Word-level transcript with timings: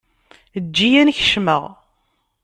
Ejj-iyi 0.57 0.97
ad 1.01 1.05
n-kecmeɣ. 1.07 1.63